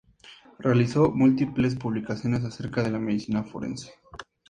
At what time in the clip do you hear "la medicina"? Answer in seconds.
2.89-3.43